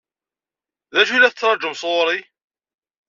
D 0.93 0.95
acu 1.01 1.13
i 1.15 1.19
la 1.19 1.31
tettṛaǧum 1.31 1.75
sɣur-i? 1.81 2.19